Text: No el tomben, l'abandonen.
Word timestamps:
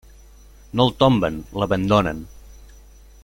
No 0.79 0.85
el 0.89 0.93
tomben, 1.03 1.37
l'abandonen. 1.63 2.27